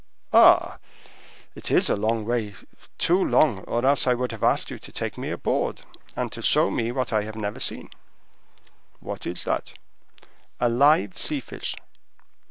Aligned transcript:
"Ah, 0.33 0.79
it 1.53 1.69
is 1.69 1.87
a 1.87 1.95
long 1.95 2.25
way—too 2.25 3.23
long, 3.23 3.59
or 3.65 3.85
else 3.85 4.07
I 4.07 4.15
would 4.15 4.31
have 4.31 4.41
asked 4.41 4.71
you 4.71 4.79
to 4.79 4.91
take 4.91 5.15
me 5.15 5.29
aboard, 5.29 5.83
and 6.15 6.31
to 6.31 6.41
show 6.41 6.71
me 6.71 6.91
what 6.91 7.13
I 7.13 7.21
have 7.21 7.35
never 7.35 7.59
seen." 7.59 7.91
"What 8.99 9.27
is 9.27 9.43
that?" 9.43 9.73
"A 10.59 10.69
live 10.69 11.19
sea 11.19 11.39
fish." 11.39 11.75